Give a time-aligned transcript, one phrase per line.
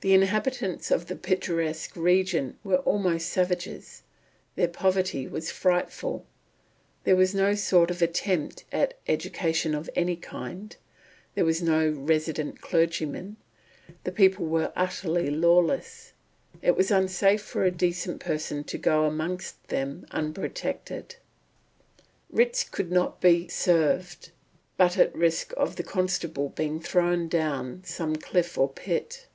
[0.00, 4.02] The inhabitants of the picturesque region were almost savages;
[4.56, 6.26] their poverty was frightful;
[7.04, 10.74] there was no sort of attempt at education of any kind;
[11.34, 13.36] there were no resident clergymen;
[14.04, 16.14] the people were utterly lawless;
[16.62, 21.16] it was unsafe for a decent person to go amongst them unprotected;
[22.30, 24.30] writs could not be served
[24.78, 29.26] but at risk of the constable being thrown down some cliff or pit.